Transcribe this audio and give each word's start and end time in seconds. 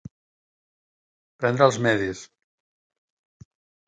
Prendre 1.43 1.67
els 1.71 1.77
medis. 1.87 2.21